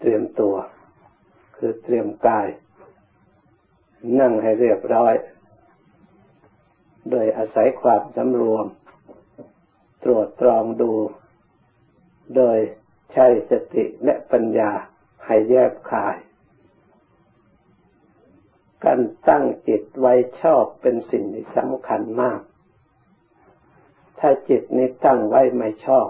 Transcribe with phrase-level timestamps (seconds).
[0.00, 0.54] เตรียมตัว
[1.56, 2.48] คือเตรียมกาย
[4.20, 5.14] นั่งให้เรียบร้อย
[7.10, 8.66] โดยอาศัยความสำรวม
[10.04, 10.92] ตรวจตรองดู
[12.36, 12.58] โดย
[13.12, 14.70] ใช้สติและปัญญา
[15.26, 16.16] ให้แยบคาย
[18.84, 22.40] การตั้งจิตไว้ชอบเป็นสิ่งที่สำคัญมาก
[24.18, 26.08] ถ้าจิตนี้ตั้งไว้ไม่ชอบ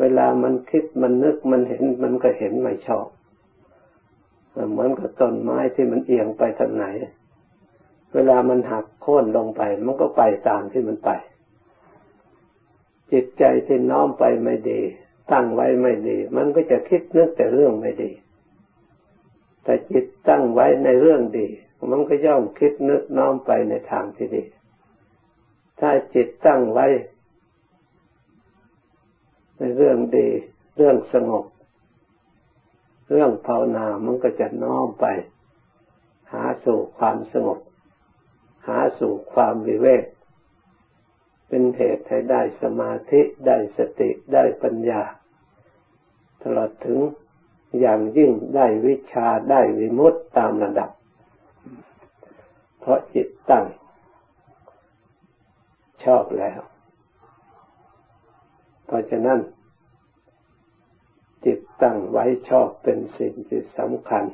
[0.00, 3.06] เวลามันคิดมันนึกมันเห็นมันก็เห็นไม่ชอบ
[4.70, 6.84] เหมือนกับต้นไม้ที่มันเอียงไปทางไหน
[8.14, 11.10] เวลามันหักโค่นลงไป มันก็ไปตามที่มันไป
[13.12, 14.80] จิตใจที่น้อมไปไม่ดี
[15.32, 18.10] ตั้งไว้ไม่ดี มันก็จะคิดนึกแต่เรื่องไม่ดี
[19.64, 21.48] แต่จิตตั้งไว้ในเรื่องดี
[21.90, 24.44] มันก็ย่อมคิดนึกน้อมไปในทางที่ดี
[25.80, 26.86] ถ้าจิตตั้งไว้
[29.58, 30.28] ในเรื่องดี
[30.76, 31.44] เรื่องสงบ
[33.10, 35.06] เรื่องภาวนามันก็จะน้อมไป
[36.32, 37.60] หาสู่ความสงบ
[38.68, 40.04] หาสู่ความวิเวก
[41.48, 45.02] เป็นเหตุให้ได้สมาธิได้สติได้ปัญญา
[46.42, 46.98] ตลอดถึง
[47.80, 50.90] อย่างยิ่งได้วิชาได้วิมุตตตามระดับ
[52.80, 53.66] เพราะจิตตั้ง
[56.04, 56.60] ชอบแล้ว
[58.88, 59.40] เพราะฉะนั้น
[61.44, 64.24] จิตตั้งไว้ชอบเป็นสิ่งที่สำคัญ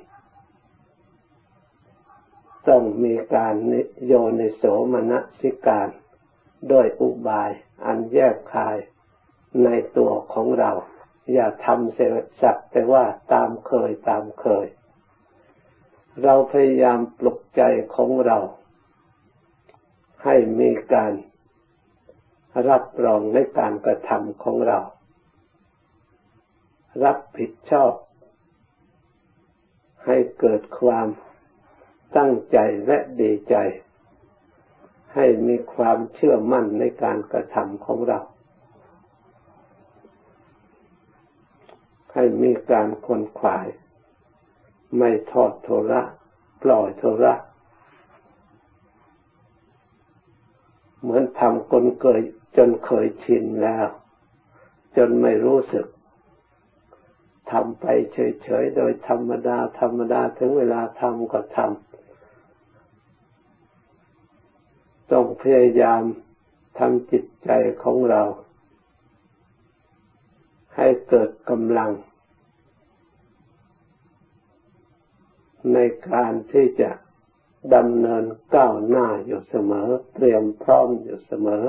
[2.68, 3.54] ต้องมีการ
[4.06, 5.88] โยนิโสมนสิการ
[6.72, 7.50] ด้วยอุบาย
[7.86, 8.76] อันแยกคาย
[9.64, 10.72] ในตัวของเรา
[11.32, 14.66] อย่าทำเสียสักแต่ว่าตามเคยตามเคย
[16.22, 17.62] เราพยายามปลุกใจ
[17.94, 18.38] ของเรา
[20.24, 21.12] ให้มีการ
[22.68, 24.78] รับรองในการกระทำของเรา
[27.04, 27.92] รับผิดชอบ
[30.06, 31.06] ให้เกิดความ
[32.16, 33.56] ตั้งใจและดีใจ
[35.14, 38.20] ให้มีความเชื่อมั่นในการกระทำของเรา
[42.12, 43.66] ให้มีการคนขวาย
[44.98, 46.02] ไม่ทอดโทระ
[46.62, 47.34] ปล่อยโทระ
[51.00, 52.20] เหมือนทำคนเคย
[52.56, 53.86] จนเคยชินแล้ว
[54.96, 55.86] จนไม่รู้สึก
[57.50, 61.80] ทำไปเฉยๆ โดยธรรมดา ธรรมดาถึงเวลาทำก็ทำ
[65.10, 66.02] ต้องพยายาม
[66.78, 67.50] ทำจิตใจ
[67.82, 68.22] ของเรา
[70.76, 71.90] ให้เกิดกำลัง
[75.72, 75.78] ใน
[76.10, 76.90] การที่จะ
[77.74, 81.64] ดำเนินก้าวหน้าอยู่เสมอ เตรียมพร้อมอยู่เสมอ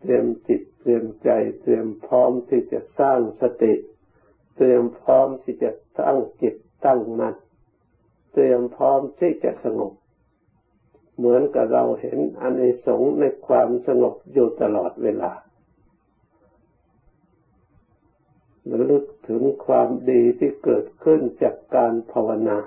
[0.00, 1.30] เตรียมจิตเตรียมใจ
[1.62, 3.74] เตรียมพร้อมที่จะสร้างสติ
[4.56, 7.34] เตรียมพร้อมที่จะตั้งจิตตั้งมั่น
[8.32, 9.92] เตรียมพร้อมที่จะสงบ
[11.16, 15.32] เหมือนกับเราเห็นอานิสงในความสงบอยู่ตลอดเวลา
[18.70, 22.58] ระลึกถึงความดีที่เกิดขึ้นจากการภาวนา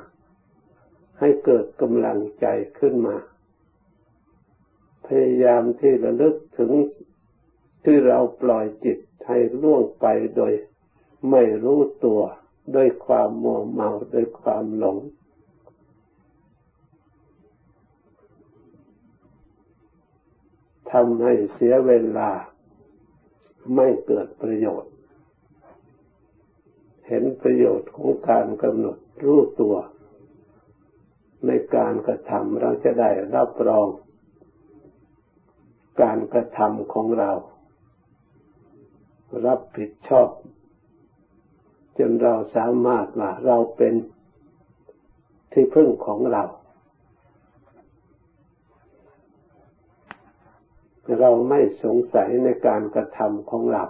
[1.20, 2.46] ให้เกิดกำลังใจ
[2.80, 3.16] ขึ้นมา
[5.06, 6.72] พยายามที่ระลึกถึง
[7.84, 10.06] ที่เราปล่อยจิตให้ล่วงไป
[10.36, 10.54] โดย
[11.32, 12.22] ไม่รู้ตัว
[12.76, 14.98] ด้วยความมัวเมาด้วยความหลง
[20.92, 22.30] ทำให้เสียเวลา
[23.76, 24.94] ไม่เกิดประโยชน์
[27.08, 29.76] เห็นประโยชน์ของการกำหนดรู้ตัว
[31.46, 33.88] ในการกระทำเราจะได้รับรอง
[36.02, 37.32] การกระทำของเรา
[39.46, 40.30] รับผิดชอบ
[41.98, 43.94] จนเราสามารถว่าเราเป็น
[45.52, 46.44] ที่พึ่งของเรา
[51.20, 53.84] เราไม่สงสัยในการกระทำของเรา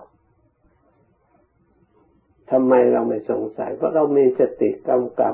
[2.52, 5.29] ทำไมเราไม่สงสัย เพราะเรามีสติกำกั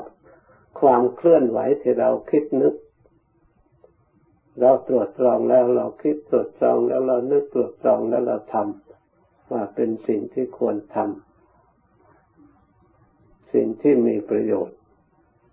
[0.80, 2.74] ความเคลื่อนไหวที่เราคิดนึก
[4.60, 8.89] เราตรวจสอบแล้วเราคิดตรวจสอบแล้วเรานึกตรวจสอบแล้วเราทำ
[9.52, 14.76] ว่าเป็นสิ่งที่ควรทำสิ่งที่มีประโยชน์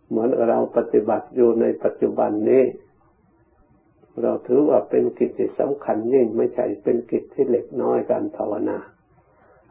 [0.10, 2.64] เหมือนเราปฏิบัติอยู่ในปัจจุบันนี้
[4.22, 8.78] เราถือว่าเป็นกิจที่สำคัญยิ่งไม่ใช่เป็นกิจที่เล็กน้อยการภาวนา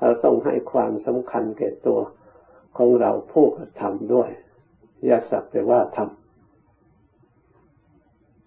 [0.00, 2.00] เราต้องให้ความสำคัญแก่ตัว
[2.76, 4.31] ของเราผู้กระทำด้วย
[5.05, 6.11] อย่าสักแต่ว่าทำ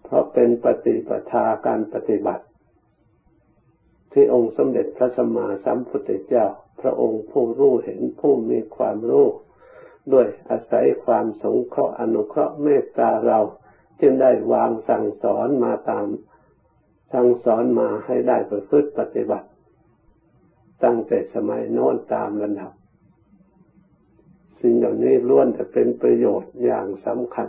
[0.04, 2.44] เพราะเป็นปฏิปทาการปฏิบัติ
[4.12, 6.46] ที่องค์สมเด็จพระสัมมาสัมพุทธเจ้า
[6.80, 9.26] พระองค์ผู้รู้เห็นผู้มีความรู้
[10.12, 13.40] ด้วยอาศัยความสงเคราะห์อนุเคราะห์เมตตาเรา
[14.00, 16.06] จึงได้วางสั่งสอนมาตาม
[17.12, 19.48] สั่งสอนมาให้ได้ประพฤติปฏิบัติ
[20.84, 22.72] ตั้งแต่สมัยโน้นตามระดับ
[24.60, 27.48] สิ่งเหล่านี้ล้วนจะเป็นประโยชน์อย่างสำคัญ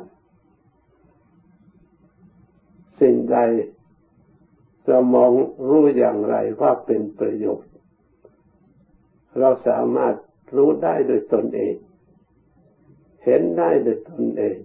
[3.00, 3.38] สิ่งใด
[4.88, 5.32] เรามอง
[5.68, 7.72] รู้อย่างไรว่าเป็นประโยชน์
[9.40, 10.16] เราสามารถ
[10.56, 11.76] รู้ได้โดยตนเอง
[13.26, 14.58] เห็นได้โดยตนเอง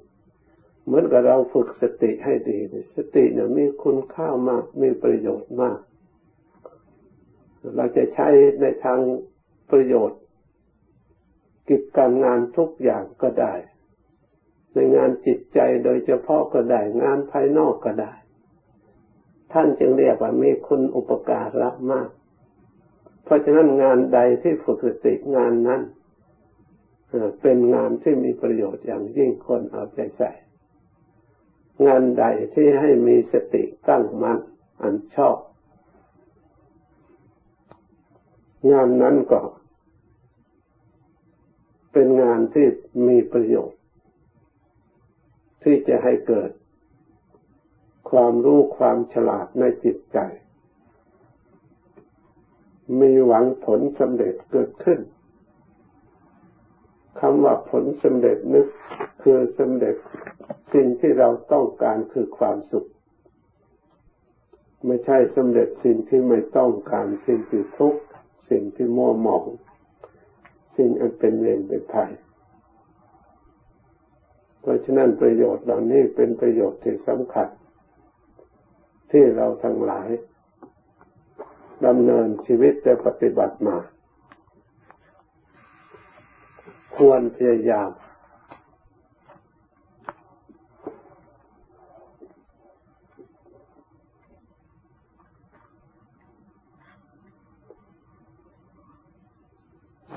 [0.85, 2.59] เหมือนกับเราฝึกสติให้ดี
[2.97, 5.79] สติเนี่ยมีคุณค่ามาก มีประโยชน์มาก
[7.77, 8.29] เราจะใช้
[8.61, 8.99] ในทาง
[9.71, 10.21] ประโยชน์
[11.69, 13.55] กิจการงานทุกอย่างก็ได้
[14.73, 18.13] ในงานจิตใจโดยเฉพาะก็ได้ งานภายนอกก็ได้
[19.53, 22.09] ท่านจึงเรียกว่ามีคุณอุปการะมาก
[23.25, 25.83] เพราะฉะนั้นงานใดที่ฝึกสติงานนั้น
[27.43, 30.31] เป็นงานที่มีประโยชน์อย่างยิ่งคนเอาใจใส่
[31.87, 34.41] งานใดที่ให้มีสติตั้งมั่น
[34.83, 35.37] อันชอบ
[38.73, 39.41] งานนั้นก็
[41.93, 42.67] เป็นงานที่
[43.09, 43.81] มีประโยชน์
[45.63, 46.51] ที่จะให้เกิด
[48.11, 50.19] ความรู้ความฉลาดในจิตใจ
[53.01, 55.01] มีหวังผลสำเร็จเกิดขึ้น
[57.21, 58.67] คำว่าผลสำเร็จนึก
[59.23, 59.97] คือสำเร็จ
[60.75, 62.89] สิ่งที่เราต้องการคือความสุข
[64.87, 68.01] ไม่ใช่สำเร็จสิ่งที่ไม่ต้องการสิ่งที่ทุกข์
[68.51, 69.45] สิ่งที่มัวหมอง
[70.77, 72.13] สิ่งอันเป็นเวรเป็นภัย
[74.61, 77.49] เพราะฉะนั้นประโยชน์เหล่านี้เป็นประโยชน์ที่สำคัญ
[79.11, 80.09] ที่เราทั้งหลาย
[81.87, 83.77] ดำเนินชีวิตและปฏิบัติมา
[86.97, 87.91] ควรพยายาม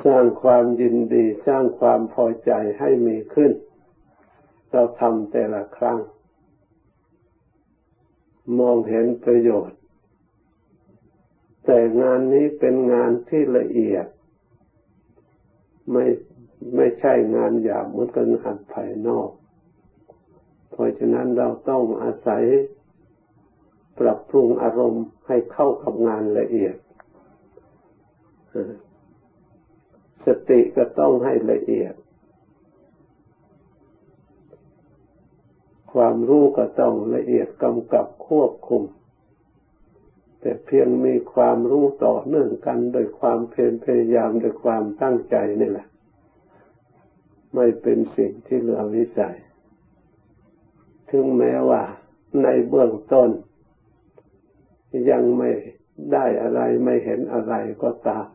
[0.06, 3.52] สร้างความยินดีสร้างความพอใจให้มีขึ้น
[4.72, 6.00] เราทำแต่ละครั้ง
[8.60, 9.80] มองเห็นประโยชน์
[11.66, 14.06] แต่งานนี้เป็นงานที่ละเอียด
[15.92, 16.06] ไม่
[16.76, 19.30] ไม่ใช่งานหยาบเหมือนกับงานภายนอก
[20.72, 22.44] เพราะฉะนั้นเราต้องอาศัย
[24.00, 26.76] ปรับปรุงอารมณ์ให้เข้ากับงานละเอียด
[30.26, 31.94] สติก็ต้องให้ละเอียด
[35.92, 38.84] ความรู้ก็ต้องละเอียดกำกับควบคุม
[40.42, 45.88] แต่เพียงมีความรู้ต่อเนื่องกันโดยความเพียรพยายามโดยความตั้งใจนี่แหละ
[47.56, 49.38] ไม่เป็นสิ่งที่เหลือวิสัย
[51.10, 51.84] ถึงแม้ว่า
[52.44, 53.30] ในเบื้องต้น
[55.10, 55.52] ยังไม่
[56.14, 57.54] ได้อะไรไม่เห็นอะไร
[57.84, 58.28] ก็ตาม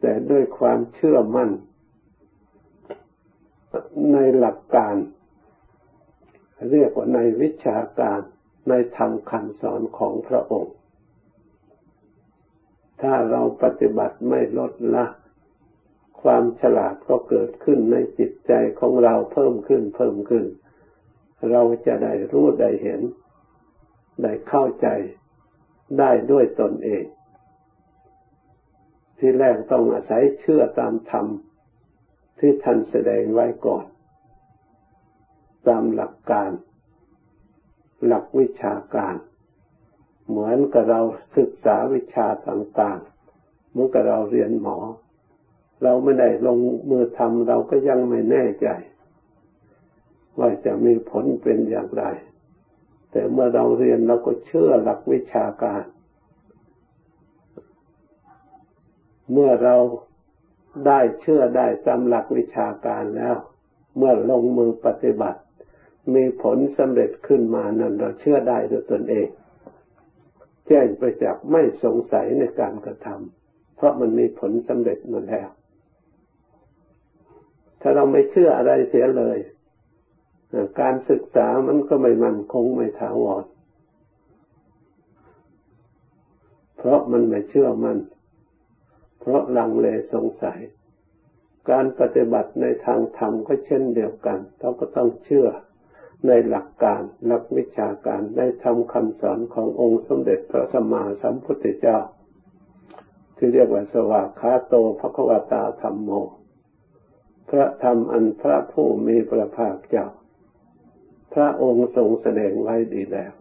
[0.00, 1.50] แต่ด้วยความเชื่อมั่น
[4.12, 4.94] ในหลักการ
[6.70, 8.20] เรียกว่าในวิชาการ
[8.68, 10.74] ในธรรมคำสอนของพระองค์
[13.02, 15.06] ถ้าเราปฏิบัติไม่ลดละ
[16.22, 20.44] ความฉลาดก็เกิดขึ้นในจิตใจของเราเพิ่มขึ้นเพิ่มขึ้น
[21.50, 23.00] เราจะได้รู้ได้เห็น
[24.22, 24.88] ได้เข้าใจ
[25.98, 27.04] ได้ด้วยตนเอง
[29.18, 31.26] ที่แรกต้องอาศัยเชื่อตามธรรม
[32.38, 33.84] ที่ท่านแสดงไว้ก่อน
[35.66, 36.50] ตามหลักการ
[38.06, 39.14] หลักวิชาการ
[40.28, 41.00] เหมือนกับเรา
[41.36, 44.78] ศึกษาวิชาต่างๆเหมือนกับเราเรียนหมอ
[45.82, 46.58] เราไม่ได้ลง
[46.90, 48.68] มือทำเราก็ยังไม่แน่ใจ
[50.38, 52.04] ว่าจะมีผลเป็นอย่างไร
[53.10, 55.84] แต่เมื่อเราเรียนเราก็เชื่อหลักวิชาการ
[59.32, 59.76] เมื่อเรา
[60.86, 63.36] ได้เชื่อได้ตามหลักวิชาการแล้ว
[63.96, 65.40] เมื่อลงมือปฏิบัติ
[66.14, 69.28] มีผลสำเร็จขึ้นมานั้นเราเชื่อได้ด้วยตนเอง
[70.66, 75.48] แจ้งไปจากไม่สงสัยในการกระทำเพราะมันมีผลสำเร็จมาแล้ว
[77.80, 79.38] ถ้าเราไม่เชื่ออะไรเสียเลย
[80.80, 83.44] การศึกษามันก็ไม่มันคงไม่ถาวร
[86.78, 87.98] เพราะมันไม่เชื่อมัน
[89.20, 90.60] เพราะลังเลสงสัย
[91.70, 95.48] การปฏิบัติในทางธรรมก็เช่นเดียวกัน เราก็ต้องเชื่อ
[96.26, 101.98] ในหลักการหลักวิชาการได้ทำคำสอนขององค์สมเด็จพระสัมมาสัมพุทธเจ้า
[103.36, 106.10] ที่เรียกว่าสวากขาโตภควตาธรรมโม
[107.50, 110.06] พระธรรมอันพระผู้มีพระภาคเจ้า
[111.34, 113.32] พระองค์ทรงแสดงไว้ดีแล้ว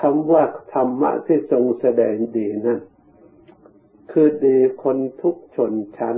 [0.00, 2.80] คำว่าธรรมะที่ทรงแสดงดีนั่น
[4.12, 6.16] คือดีคนทุกชนชั้น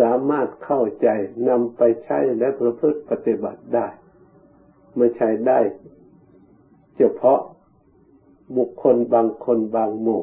[0.00, 1.08] สามารถเข้าใจ
[1.48, 3.86] นำไปใช้และประพฤติปฏิบัติได้
[4.96, 5.60] ไม่ใช่ได้
[6.96, 7.40] เฉพาะ
[8.56, 10.22] บุคคลบางคนบางหมู่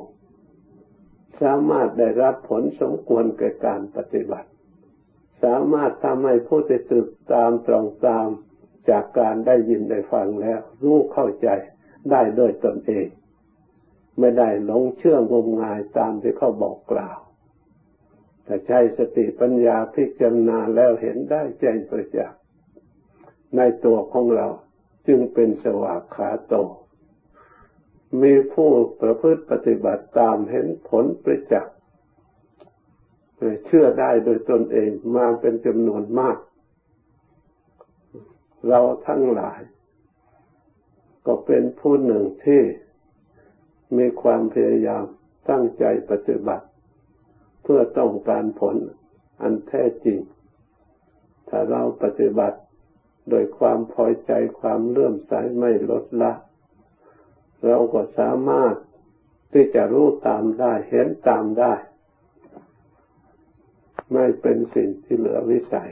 [1.41, 4.49] สามารถได้รับผลสมควรแก่การปฏิบัติ
[5.43, 8.27] สามารถทำให้ผู้ติดตึกตามตรองตาม
[8.89, 11.47] จากการได้ยินได้ฟังแล้ว รู้เข้าใจ
[12.11, 13.07] ได้โดยตนเอง
[14.19, 17.17] ไม่ได้หลงเชื่องมงายตามที่เขาบอกกล่าว
[18.45, 22.39] แต่ใช้สติปัญญาพิจารณาแล้วเห็นได้แจ้งประจักษ์
[23.57, 24.47] ในตัวของเรา
[25.07, 26.55] จึงเป็นสวากขาโต
[28.21, 28.69] มีผู้
[29.01, 31.75] ประพฤติปฏิบัติตามเห็นผลประจักษ์
[33.65, 36.37] เชื่อได้โดยตนเองมาเป็นจำนวนมาก
[38.67, 39.61] เราทั้งหลาย
[41.25, 42.61] ก็เป็นผู้หนึ่งที่
[43.97, 45.03] มีความพยายาม
[45.49, 46.65] ตั้งใจปฏิบัติ
[47.63, 48.75] เพื่อต้องการผล
[49.41, 50.19] อันแท้จริง
[51.49, 52.59] ถ้าเราปฏิบัติ
[53.29, 56.33] โดยความพอใจความเลื่อมใสไม่ลดละ
[57.65, 58.75] เราก็สามารถ
[59.53, 61.73] ที่จะรู้ตามได้เห็นตามได้
[64.13, 65.91] ไม่เป็นสิ่งที่เหลือวิสัย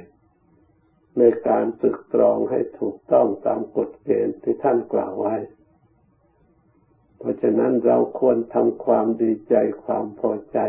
[1.17, 5.35] ในการตึกตรองให้ถูกต้องตามกฎเกณฑ์ที่ท่านกล่าวไว้
[7.17, 10.59] เพราะฉะนั้นเราควรทำความดีใจความพอใจ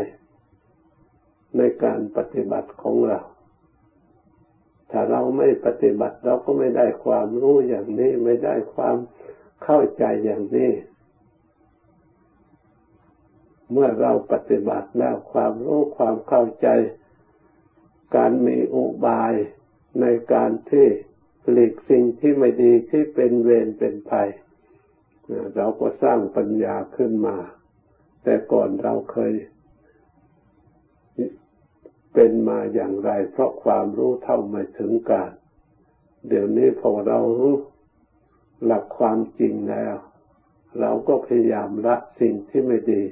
[1.57, 3.19] ในการปฏิบัติของเรา
[4.91, 8.97] ถ้าเราไม่ปฏิบัติเราก็ไม่ได้ความรู้อย่างนี้ ไม่ได้ความ
[9.63, 10.71] เข้าใจอย่างนี้
[13.71, 16.67] เมื่อเราปฏิบัติแล้วความรู้ความเข้าใจ
[18.15, 19.33] การมีอุบาย
[20.01, 20.87] ในการที่
[21.51, 24.29] หลีกสิ่งที่ไม่ดีที่เป็นเวรเป็นภัย
[25.55, 27.37] เราก็สร้างปัญญาขึ้นมา
[28.23, 29.33] แต่ก่อนเราเคย
[32.13, 35.31] เป็นมาอย่างไร เพราะความรู้เท่าไม่ถึงการ
[36.27, 37.55] เดี๋ยวนี้พอเรารู้
[38.65, 39.95] หลักความจริงแล้ว
[40.79, 43.03] เราก็พยายามละสิ่งที่ไม่ดี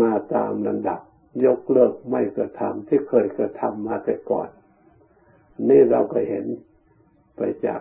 [0.00, 1.00] มาตามลำดับ
[1.44, 4.48] ยกเลิกไม่กระทำที่เคยกระทำมาแต่ก่อน
[5.68, 6.46] นี่เราก็เห็น
[7.36, 7.80] ไปจาก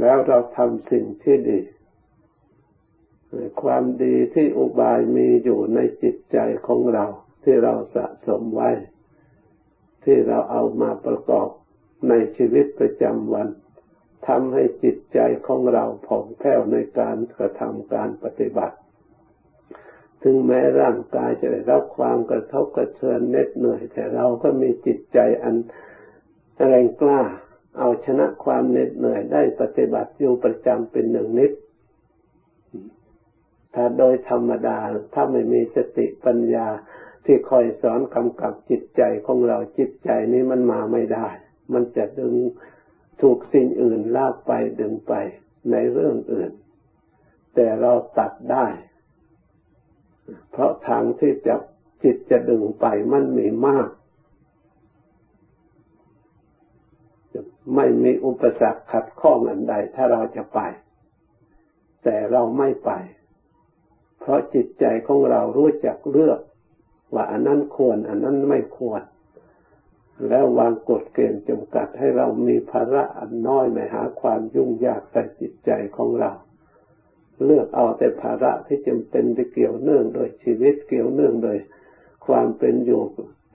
[0.00, 1.60] แล้วเราทำสิ่งที่ดี
[3.62, 7.04] ความดีที่อุบายมีอยู่ในจิตใจของเรา
[7.50, 8.70] ที่เราสะสมไว้
[10.04, 11.48] ที่เราเอามาประกอบ
[12.08, 13.48] ในชีวิตประจำวัน
[14.28, 18.76] ทำให้จิตใจของเราผ่องแผ้วในการกระทำการปฏิบัติ
[20.22, 25.56] ถึงแม้ร่างกายจะได้รับความกระทบกระเทือนเหน็ดเหนื่อย แต่เราก็มีจิตใจอัน
[26.68, 27.22] แรงกล้า
[27.78, 31.52] เอาชนะความเหน็ดเหนื่อยได้ปฏิบัติอยู่ประจำเป็นหนึ่งนิด
[33.74, 34.78] ถ้าโดยธรรมดา
[35.14, 36.68] ถ้าไม่มีสติปัญญา
[37.30, 41.28] ที่คอยสอนกำกับจิตใจของเราจิตใจนี้มันมาไม่ได้
[41.72, 42.34] มันจะดึง
[43.20, 45.12] ถูกสิ่งอื่นลากไปดึงไป
[45.70, 46.52] ในเรื่องอื่น
[47.54, 48.66] แต่เราตัดได้
[50.50, 51.54] เพราะทางที่จะ
[52.02, 53.88] จิตจะดึงไปมันมีมาก
[57.74, 60.60] ไม่มีอุปสรรคขัดข้องอันใดถ้าเราจะไป
[62.04, 62.90] แต่เราไม่ไป
[64.20, 66.40] เพราะจิตใจของเรารู้จักเลือก
[67.14, 69.02] ว่าอันนั้นควร อันนั้นไม่ควร
[70.28, 76.32] แล้ววางกฎเกณฑ์จำกัดให้เรามีภาระอันน้อยไม่หาความยุ่งยากใส่จิตใจของเรา
[77.44, 81.58] เลือกเอาแต่ภาระที่จำเป็นที่เกี่ยวเนื่องโดยชีวิตเกี่ยวเนื่องโดย
[82.26, 83.02] ความเป็นอยู่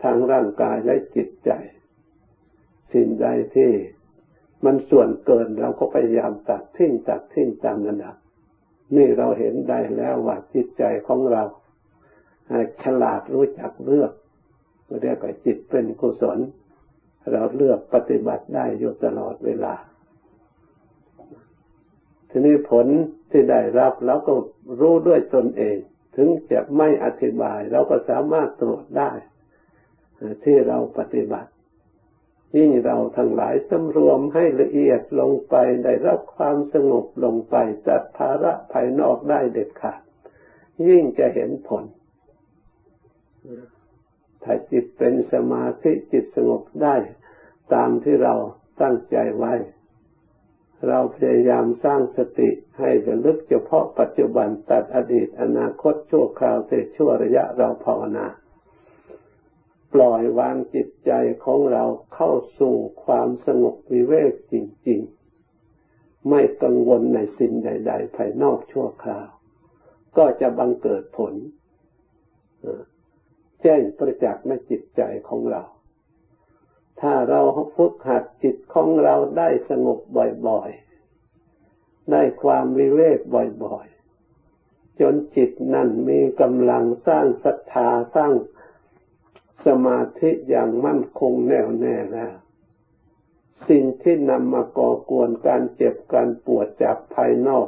[0.04, 1.52] ทางร่างกายและจิตใจ
[2.94, 3.72] สิ่งใดที่
[4.66, 8.16] มันส่วนเกินเราก็พยายามตัดทิ้งตัดทิ้งตามระดับ
[8.96, 11.44] นี่เราเห็นได้แล้วว่าจิตใจของเรา
[12.84, 14.12] ฉลาดรู้จักเลือก
[15.02, 16.40] เรียกว่าจิตเป็นกุศล
[17.32, 19.76] เราเลือกปฏิบัติได้อยู่ตลอดเวลา
[22.30, 22.88] ทีนี้ผล
[23.32, 24.34] ที่ได้รับเราก็
[24.80, 25.78] รู้ด้วยตนเอง
[26.16, 29.12] ถึงจะไม่อธิบายเราก็สามารถตรวจได้
[30.44, 31.50] ที่เราปฏิบัติ
[32.58, 37.56] ยิ่งเราทั้งหลายสำรวมให้ละเอียดลงไปได้รับความสงบลงไป
[37.88, 40.02] จัดภาระภายนอกได้เด็ดขาด
[40.88, 41.84] ยิ่งจะเห็นผล
[44.44, 46.96] ถ้าจิตเป็นสมาธิจิตสงบได้
[47.74, 48.36] ตามที่เรา
[48.82, 49.54] ตั้งใจไว้
[50.88, 58.28] เราพยายามสร้างสติให้ระลึกเฉพาะปัจจุบันตัดอดีตอนาคตชั่วคราวเสชั่วระยะเราภาวนา
[59.94, 61.12] ปล่อยวางจิตใจ
[61.46, 61.84] ของเรา
[62.16, 64.56] เข้าสู่ความสงบวิเวกจ
[64.88, 65.00] ริง
[65.66, 69.28] ๆ ไม่กังวลในสิ่งใด ๆ ภายนอกชั่วคราว
[70.18, 71.34] ก็จะบังเกิดผล
[73.64, 75.64] แจ้งประจักษ์ในจิตใจของเรา
[77.02, 77.42] ถ้าเรา
[77.76, 80.00] ฝึกหัดจิตของเราได้สงบ
[80.48, 83.20] บ่อยๆ ได้ความวิเวก
[83.64, 88.34] บ่อยๆ จนจิตนั่นมีกำลังสร้างศรัทธาสร้าง
[89.66, 92.34] สมาธิอย่างมั่นคงแน่วแน่แล้ว
[93.70, 97.68] สิ่งที่นำมาก่อกวนการเจ็บการปวดจากภายนอก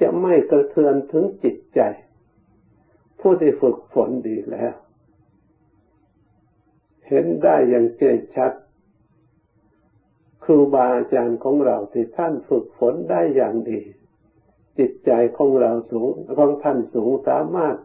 [0.00, 1.80] จะไม่กระเทือนถึงจิตใจ
[3.26, 4.74] ผู้ที่ฝึกฝนดีแล้ว
[7.08, 8.52] เห็นได้อย่างเจนชัด
[10.44, 13.80] ครูบาอาจารย์ของเราที่ท่านฝึกฝนได้อย่างดี
[14.78, 17.76] จิตใจของเราสูงของท่านสูงสามารถ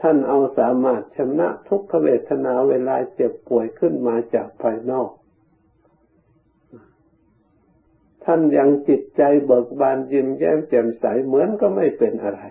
[0.00, 5.10] ท่านเอาสามารถชนะทุกขเวทนาเวลาเจ็บป่วยขึ้นมาจากภายนอก
[8.24, 12.42] ท่านยังจิตใจเบิกบานยิ้มแย้มแจ่มใสเหมือนก็ไม่เป็นอะไร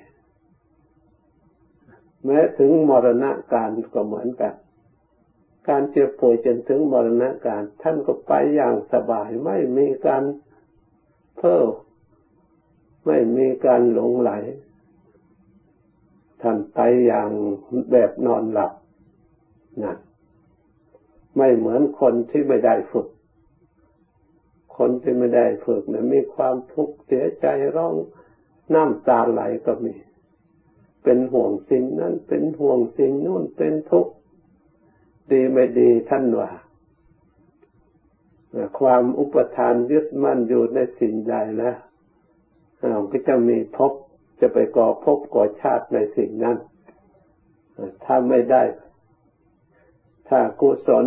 [2.25, 4.53] แม้ถึงมรณะการก็เหมือนกัน
[5.69, 10.23] การเจ็บป่วยจนถึงมรณะการ ท่านก็ไปอย่างสบายไม่มีการ
[11.37, 11.63] เพ้อ
[13.05, 14.31] ไม่มีการหลงไหล
[16.41, 17.29] ท่านไปอย่าง
[17.91, 18.71] แบบนอนหลับ
[19.83, 19.95] นะ
[21.37, 23.07] ไม่เหมือนคนที่ไม่ได้ฝึก
[24.77, 27.95] คนที่ไม่ได้ฝึกเนี่ยมีความทุกข์เสียใจร้อง
[28.73, 29.93] น้ำตาไหลก็มี
[31.09, 34.13] เป็นห่วงสิ่งนั้นเป็นห่วงสิ่งนู้นเป็นทุกข์
[35.31, 36.51] ดีไม่ดีท่านว่า
[38.79, 41.77] ความอุปทานยึดมั่นอยู่ในสิ่งใดแล้ว
[43.11, 43.91] ก็จะมีภพ
[44.39, 46.57] จะไปก่อภพก่อชาติในสิ่งนั้น
[48.03, 48.63] ถ้าไม่ได้
[50.27, 51.05] ถ้ากุศล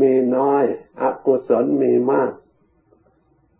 [0.00, 0.64] มีน้อย
[1.00, 2.32] อกุศลมีมาก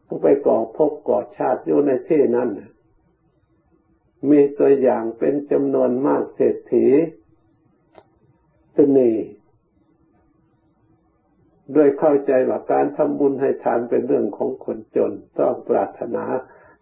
[0.07, 2.49] ก็ไปก่อภพก่อชาติอยู่ในที่นั้น
[4.31, 6.87] มีตัวอย่างเป็นจำนวนมากเศรษฐี
[8.77, 9.13] สนี
[11.73, 16.25] โดยเข้าใจว่าการทำบุญให้ทานเป็นเรื่องของคนจน ต้องปรารถนา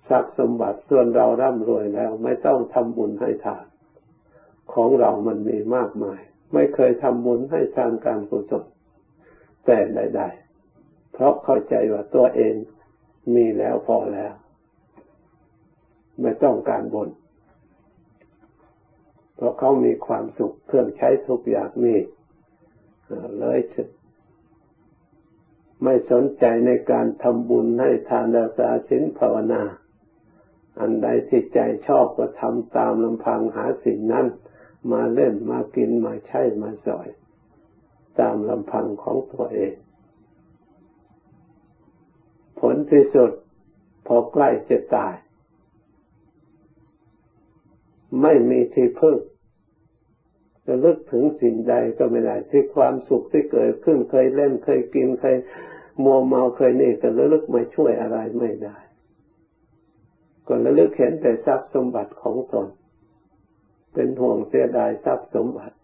[0.09, 3.65] ทรัพย์สมบัติส่วนเราร่ำรวยแล้ว ไม่ต้องทำบุญให้ทาน
[4.75, 6.21] ของเรามันมีมากมาย
[6.55, 8.65] ไม่เคยทำบุญให้ทานการกุศล
[9.67, 12.55] แต่ใดๆเพราะเข้าใจว่าตัวเอง
[13.35, 14.33] มีแล้วพอแล้ว
[16.21, 17.09] ไม่ต้องการบุญ
[19.41, 21.95] เพราะเขามีความสุขเครื่องใช้ทุกอย่างมี
[23.39, 23.61] เลย
[25.85, 29.63] ไม่สนใจในการทำบุญให้ทานรักษาศีลภาวนา
[30.81, 34.27] อันใดที่ใจชอบก็ทำตามลำพังหาสิ่งนั้น
[34.93, 37.09] มาเล่นมากินมาใช้มาสอย
[38.21, 39.75] ตามลำพังของตัวเอง
[42.61, 43.31] ผลที่สุด
[44.07, 45.15] พอใกล้จะตาย
[48.23, 49.17] ไม่มีที่พึ่ง
[50.67, 55.37] จะลึกถึงสิ่งใดก็ไม่ได้ที่ความสุขที่เกิดขึ้นเคยเล่นเคยกินเคย
[56.05, 58.77] มัวเมาเคยนี่ก็ระลึกไม่ช่วยอะไรไม่ได้
[60.49, 62.69] ก็ระลึกเห็นแต่ทรัพย์สมบัติของตน
[63.93, 65.77] เป็นห่วงเสียดายทรัพย์สมบัติ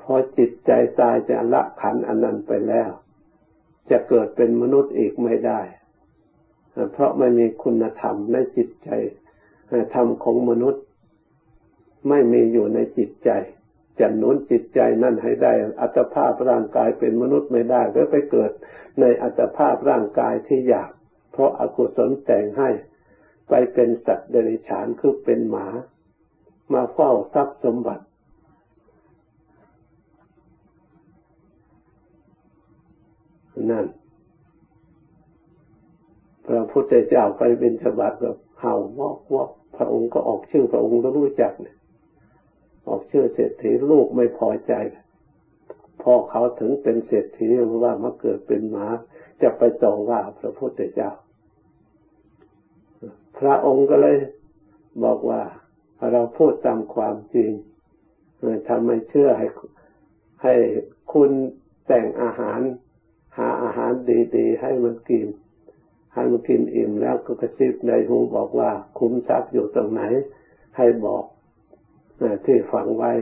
[0.00, 2.90] พอจิตใจตายจะละขันอันนั้นไปแล้ว
[3.90, 5.60] จะเกิดเป็นมนุษย์อีกไม่ได้
[6.92, 8.88] เพราะไม่มีคุณธรรมในจิตใจ
[9.94, 10.82] ธรรมของมนุษย์
[12.08, 13.30] ไม่มีอยู่ในจิตใจ
[14.00, 18.50] จะนุนจิตใจนั่นให้ได้ อัตภาพร่างกายเป็นมนุษย์ไม่ได้ก็ไปเกิด
[19.00, 20.90] ในอัตภาพร่างกายที่อยาก
[21.32, 22.70] เพราะอากุศลแต่งให้
[23.48, 25.66] ไปเป็นสัตว์เดรัจฉานคือเป็นหมา
[26.72, 28.04] มาเฝ้าทรัพย์สมบัติ
[33.70, 33.86] นั่น
[36.46, 41.76] พระพุทธเจ้าไปเป็นฉบับแบบ เห่าวอกวอกพระองค์ก็ออกชื่อพระองค์ก็รู้จักเนี่ย
[42.88, 44.72] ออกชื่อเศรษฐีลูกไม่พอใจ
[46.02, 47.46] พ่อเขาถึงเป็นเศรษฐี
[47.84, 48.86] ว่ามาเกิดเป็นหมา
[49.42, 51.10] จะไปต่อว่าพระพุทธเจ้า
[53.38, 54.16] พระองค์ก็เลย
[55.04, 55.42] บอกว่า
[56.12, 57.50] เราพูดตามความจริง
[58.68, 59.46] ทำไมเชื่อให้
[60.42, 60.54] ให้
[61.12, 61.30] คุณ
[61.86, 62.60] แต่งอาหาร
[63.36, 63.92] หาอาหาร
[64.36, 65.26] ดี ๆ ให้มันกิน
[66.18, 70.02] ให้มันกินอิ่มแล้วก็กระซิบในหูบอกว่า คุ้มทรัพย์อยู่ตรงไหน
[70.76, 71.24] ให้บอก
[72.44, 73.12] ที่ฝังไว้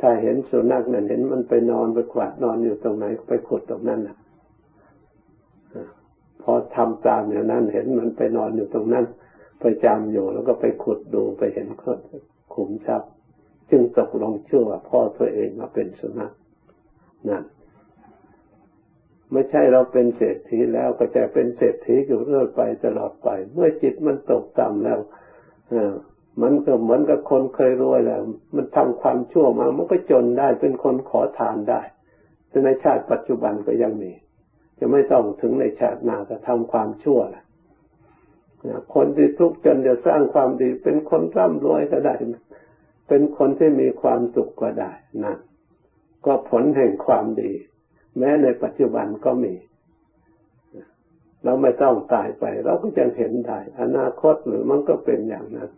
[0.00, 4.16] ถ้าเห็นสุนัขนั่นเห็นมันไปนอนไปขวาดนอนอยู่ตรงไหนไปขุดตรงนั้นนะ
[6.42, 9.04] พอทำตามอย่างนั้นเห็นมันไปนอนอยู่ตรงนั้น
[9.60, 11.68] ไปจำอยู่แล้วก็ไปขุดดูไปเห็น
[12.54, 13.10] ขุมทรัพย์
[13.70, 16.32] จึงตกลงเชื่อว่าพ่อตัวเองมาเป็นสุนัข
[17.28, 17.42] นั่น
[19.32, 24.98] ไม่ใช่เราเป็นเศรษฐีแล้วก็จะเป็นเศรษฐีอยู่เรื่อยไปตลอดไป เมื่อจิตมันตกต่ำแล้ว
[25.72, 25.74] อ
[26.42, 28.22] มันก็เหมือนกับคนเคยรวยแล้ว
[28.56, 31.82] มันทำความชั่วมา มันก็จนได้เป็นคนขอทานได้
[32.48, 34.12] แต่ในชาติปัจจุบันก็ยังมี
[34.78, 37.44] จะไม่ต้องถึงในชาติหน้าจะทำความชั่วแหละ
[38.94, 42.14] คนที่ทุกข์จนจะสร้างความดี เป็นคนร่ำรวยก็ได้
[43.08, 44.92] เป็นคนที่มีความสุขก็ได้
[45.24, 45.38] นั่น
[46.26, 47.52] ก็ผลแห่งความดี
[48.18, 49.54] แม้ในปัจจุบันก็มี
[51.44, 55.70] เราไม่ต้องตายไป เราก็จะเห็นได้ อนาคตหรือมันก็เป็นอย่างนั้น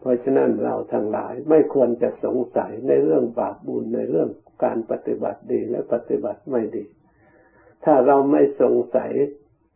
[0.00, 4.28] เพราะฉะนั้นเราทั้งหลายไม่ควรจะสงสัยในเรื่องบาปบุญในเรื่อง
[4.64, 6.84] การปฏิบัติดีและปฏิบัติไม่ดี
[7.84, 9.10] ถ้าเราไม่สงสัย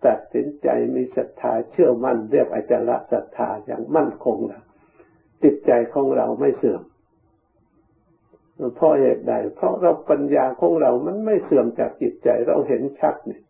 [0.06, 4.62] ตัดสินใจมีศรัทธาเชื่อมั่นเรียกอาจารย์ศรัทธาอย่างมั่นคงแล้ว
[5.42, 6.82] จิตใจของเราไม่เสื่อม
[8.74, 13.42] เพราะเหตุใด เพราะเราปัญญาของเรามันไม่เสื่อมจากจิตใจ เราเห็นชัดเนี่ย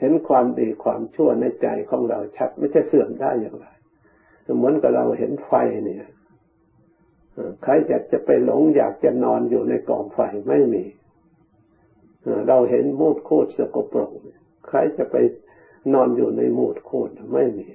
[0.00, 3.66] เห็นความดีความชั่วในใจของเราชัด ไม่ใช่เสื่อมได้อย่างไร
[4.56, 5.52] เหมือนกับเราเห็นไฟ
[5.84, 6.06] เนี่ย
[7.62, 10.84] ใครอยากจะไปหลงอยากจะนอนอยู่ในกองไฟไม่มี
[12.48, 14.10] เราเห็นมูดโคตรสกปรก
[14.68, 15.16] ใครจะไป
[15.94, 17.66] นอนอยู่ในมูดโคตรไม่มี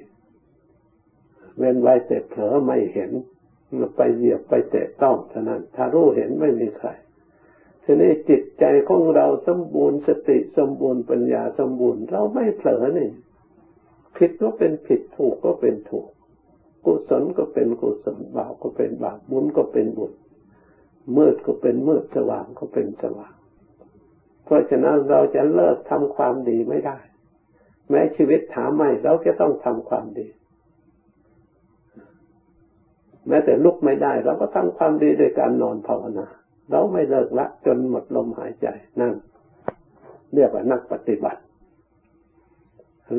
[1.58, 3.12] เว้นไว้แต่เผลอไม่เห็น
[3.95, 6.89] ไปเหยียบไปแตะต้องเท่านั้น ถ้ารู้เห็นไม่มีใคร
[7.84, 13.10] ทีนี้จิตใจของเราสมบูรณ์สติสมบูรณ์ปัญญาสมบูรณ์ เราไม่เผลอนี่
[14.17, 16.08] ผิดก็เป็นผิดถูกก็เป็นถูก
[16.86, 20.13] กุศลก็เป็นกุศลบาปก็เป็นบาปบุญก็เป็นบุญ
[21.17, 23.34] มืดก็เป็นมืดสว่างก็เป็นสว่าง
[24.45, 26.97] เพราะฉะนั้นเราจะเลิกทำความดีไม่ได้
[27.89, 30.27] แม้ชีวิตถามไม่เราจะต้องทำความดี
[33.27, 36.27] แม้แต่ลุกไม่ได้ เราก็ทำความดีโดยการนอนภาวนา
[36.71, 38.67] เราไม่เลิกละ จนหมดลมหายใจ
[38.99, 39.13] นั่น
[40.34, 41.41] เรียกว่านักปฏิบัติ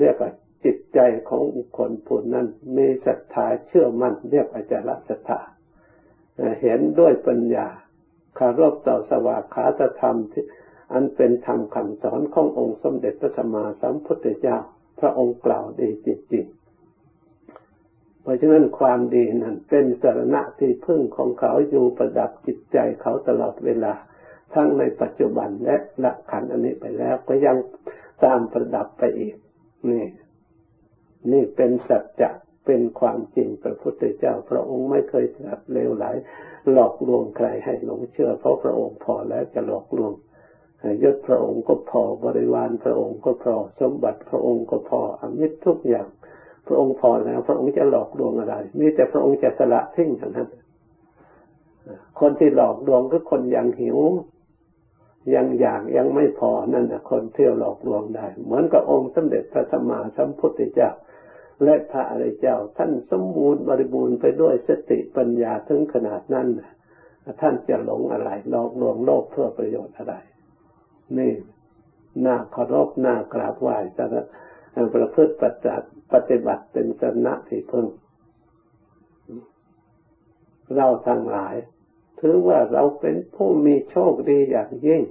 [0.00, 0.30] เรียกว่า
[0.64, 5.40] จิตใจของบุคคลผู้นั้นมีศรัทธาเชื่อมั่นเรียกอาจารศรัทธา
[6.62, 7.66] เห็นด้วยปัญญา
[8.38, 10.44] คารพต่อสวากขาตธรรมที่
[10.92, 14.58] อันเป็นธรรมคำสอนขององค์สมเด็จพระสัมมาสัมพุทธเจ้า
[15.00, 16.59] พระองค์กล่าวดีจริงๆ
[18.22, 23.92] เพราะฉะนั้นความดีนั้นเป็นสารณะที่พึ่งของเขาอยู่ประดับจิตใจเขาตลอดเวลา
[24.54, 27.56] ทั้งในปัจจุบันและละขันอันนี้ไปแล้วก็ยัง
[28.24, 29.36] ตามประดับไปอีก
[29.90, 30.06] นี่
[31.32, 32.30] นี่เป็นสัจจะ
[32.66, 36.06] เป็นความจริงพระพุทธเจ้า พระองค์ไม่เคยตรัสเลวไหล
[36.72, 40.12] หลอกลวงใครให้หลงเชื่อ เพราะพระองค์พอแล้วจะหลอกลวง
[41.02, 46.08] ยศพระองค์ก็พอบริวารพระองค์ก็พอสมบัติพระองค์ก็พออมิตรทุกอย่าง
[46.66, 50.48] พระองค์พอแล้ว พระองค์จะหลอกลวงอะไรมีแต่พระองค์จะสละทิ้งเท่านั้น
[52.20, 53.98] คนที่หลอกลวงคือคนยังหิว
[55.34, 60.90] ยังอยากยังไม่พอนั่นแหะคนเที่ยวหลอกลวงได้ เหมือนกับองค์สมเด็จพระสัมมาสัมพุทธเจ้า
[61.64, 66.48] และพระอริยเจ้า ท่านสมบูรณ์บริบูรณ์ไปด้วยสติปัญญาถึงขนาดนั้น
[67.40, 70.14] ท่านจะหลงอะไรหลอกลวงโลกเพื่อประโยชน์อะไร
[71.18, 71.32] นี่
[72.26, 74.04] น่าเคารพน่ากราบไหว้แต่
[74.94, 77.86] ประพฤติปฏิบัติปฏิบัติเป็นสนะที่พึ่ง
[80.76, 81.54] เราทั้งหลาย
[82.20, 85.02] ถือว่าเราเป็นผู้มีโชคดีอย่างยิ่ง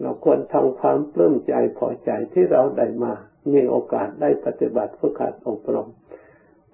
[0.00, 3.12] เราควรทำความปลื้มใจพอใจที่เราได้มา
[3.52, 5.88] มีโอกาสได้ปฏิบัติฝึกหัดอบรม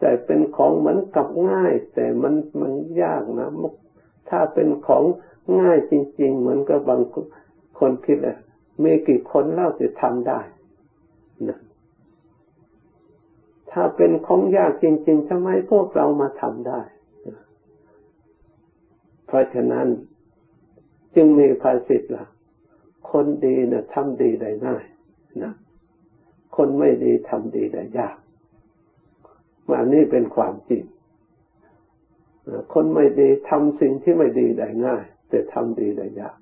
[0.00, 2.72] แต่เป็นของเหมือนกับง่าย แต่มันมัน
[3.03, 3.48] ยากนะ
[4.31, 5.05] ถ้าเป็นของ
[5.61, 7.03] ง่ายจริง ๆ เหมือนกับบาง
[7.79, 8.37] คนคิดเลย
[8.83, 10.41] มีกี่คนเล่าจะทำได้
[11.49, 11.61] นะ
[13.71, 16.81] ถ้าเป็นของยากจริงๆทำไมพวกเรามาทำได้
[19.27, 19.87] เพราะฉะนั้น
[21.15, 22.27] จึงมีภาษิตละ่ะ
[23.11, 24.85] คนดีนะทำดีได้ง่าย
[25.43, 25.53] นะ
[26.57, 28.17] คนไม่ดีทำดีได้ยาก
[29.71, 30.85] มานี่เป็นความจริง
[32.75, 36.37] คนไม่ดีทำสิ่งที่ไม่ดีได้ง่าย แต่ทำดีได้ยาก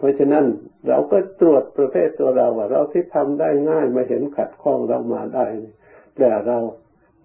[0.00, 0.46] เพราะฉะนั้น
[0.88, 5.46] เราก็ตรวจประเภทตัวเราว่า เราที่ทำได้ง่ายมาเห็นขัดข้องเรามาได้
[6.16, 6.58] แต่เรา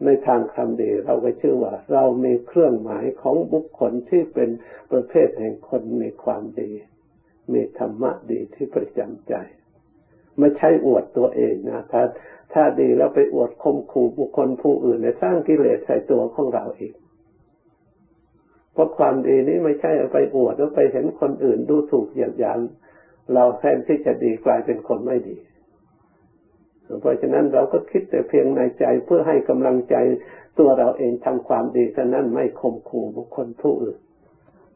[0.06, 4.50] ในทางคำดีเราก็ชื่อว่า เรามีเครื่องหมายของบุคคลที่เป็น
[4.92, 6.72] ประเภทแห่งคนมีความดี
[7.54, 9.34] มีธรรมะดีที่ประจำใจ
[10.40, 12.04] ไม่ใช่อวดตัวเองนะถ้า
[12.54, 16.94] ถ้าดีแล้วไปอวดคมขู่บุคคลผู้อื่นในสร้างกิเลสใส่ตัวของเราเอง
[18.76, 22.60] เพราะความดีนี้ไม่ใช่เอาไปอวดแล้วไปเห็นคนอื่นดูถูกเหยียดหยาม
[23.34, 25.38] เราแทนที่จะดีกลายเป็นคนไม่ดี
[27.02, 29.96] เพราะฉะนั้นเราก็คิดแต่เพียงในใจเพื่อให้กำลังใจ
[30.60, 33.98] ตัวเราเองทำความดีเท่านั้นไม่ข่มขู่บุคคลผู้อื่น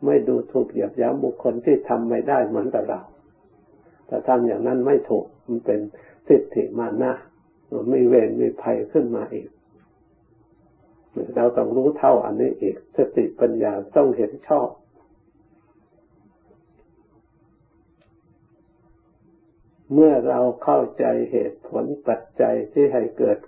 [0.06, 3.02] ไม่ดูถูกเหยียบย้ำบุคคลที่ทำไม่ได้เหมือนกับเรา
[4.08, 5.80] แต่ทำอย่างนั้นไม่ถูกมันเป็น
[6.28, 7.12] ทิฏฐิมานะ
[7.94, 9.48] มีเวรมีภัยขึ้นมาอีก
[11.36, 14.70] เราต้องรู้เท่าอันนี้อีกสติปัญญาต้องเห็นชอบ
[19.94, 23.40] เมื่อเราเข้าใจเหตุผลปัจจัยที่ให้เกิด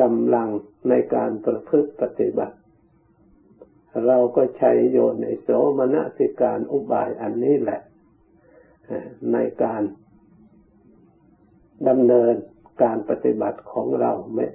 [0.00, 0.48] กำลัง
[0.88, 2.56] ในการประพฤติปฏิบัติ
[4.06, 7.80] เราก็ใช้โยนในโสมนสิการอุบายอันนี้แหละ
[9.32, 9.82] ในการ
[11.88, 12.34] ดำเนิน
[12.82, 14.46] การปฏิบัติของเราไม่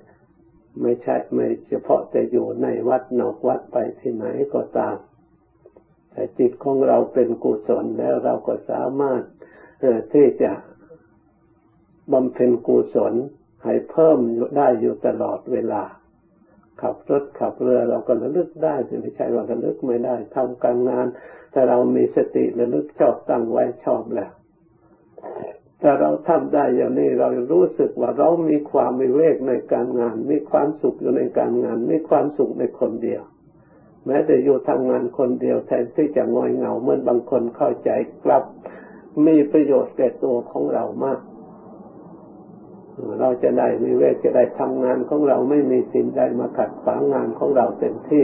[0.81, 4.97] ไม่ใช่ไม่เฉพาะแต่อยู่ในวัดนอกวัดไปที่ไหนก็ตาม
[6.11, 9.21] แต่จิตของเราเป็นกุศลแล้วเราก็สามารถ
[10.13, 10.51] ที่จะ
[12.13, 13.13] บำเพ็ญกุศล
[13.63, 14.19] ให้เพิ่ม
[14.57, 15.83] ได้อยู่ตลอดเวลา
[16.81, 21.07] ขับรถขับเรือเราก็ระลึกได้ไม่ใช่ว่าระลึกไม่ได้ทำการงาน
[21.51, 24.31] แต่เรามีสติระลึกชอบตั้งไว้ชอบแล้ว
[25.83, 33.21] ถ้าเราทำได้อย่างนี้เรารู้สึกว่าเรามีความมีเวกในการงาน มีความสุขอยู่ในการงาน มีความสุขในคนเดียว
[34.05, 37.89] แม้แต่อยู่ทำงานคนเดียวแทนที่จะงอยเหงาเหมือนบางคนเข้าใจ
[38.25, 38.43] กลับ
[39.25, 41.19] มีประโยชน์แก่ตัวของเรามาก
[43.19, 48.23] เราจะได้มีเวกจะได้ทำงานของเราไม่มีสิ่งใดมาขัดขวางงานของเราเต็มที่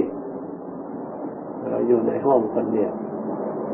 [1.69, 2.91] เราอยู่ในห้องคนเดียว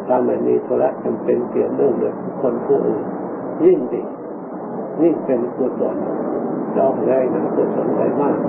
[0.08, 3.06] ถ้าไม่มีธุระจำเป็นเกี่ยวเนื่องกับคนผู้อื่น
[3.64, 4.02] ยิ่งดี
[5.02, 5.98] ยิ่งเป็นกุศล
[6.76, 8.40] เราได้นะกุศลได้มาก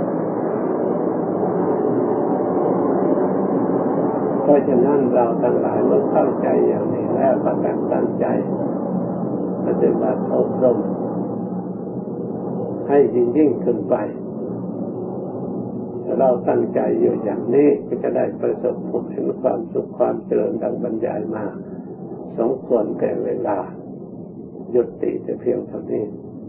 [4.43, 8.27] เพราะฉะนั้นเราทั้งหลายเมื่อเข้าใจอย่างนี้แล้วประกันตั้งใจ
[9.67, 10.79] ปฏิบัติอบรม
[12.89, 13.97] ให้ยิ่งยิ่งขึ้นไป
[16.19, 21.45] เราตั้งใจอยู่อย่างนี้ก็จะได้ประสบพบเห็นความสุขความเจริญดังบรรยายมา
[22.39, 23.59] สมควรแก่เวลา
[24.75, 26.05] ยุติแต่เพียงเท่านี้